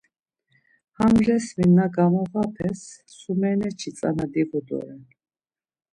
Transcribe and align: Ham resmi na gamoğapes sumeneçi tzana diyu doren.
Ham 0.97 1.13
resmi 1.27 1.65
na 1.75 1.85
gamoğapes 1.95 2.81
sumeneçi 3.17 3.89
tzana 3.95 4.25
diyu 4.33 4.59
doren. 4.67 5.03